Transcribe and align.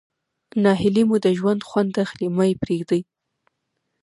ناهلي 0.63 1.03
مو 1.09 1.15
د 1.25 1.27
ژوند 1.37 1.61
خوند 1.69 1.93
اخلي 2.03 2.27
مه 2.35 2.43
ئې 2.49 2.53
پرېږدئ. 2.61 3.01